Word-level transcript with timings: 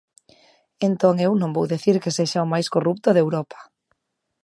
Entón 0.87 1.13
eu 1.25 1.31
non 1.41 1.51
vou 1.55 1.65
dicir 1.73 1.95
que 2.03 2.15
sexa 2.17 2.45
o 2.45 2.51
máis 2.53 2.67
corrupto 2.73 3.07
de 3.11 3.21
Europa. 3.25 3.59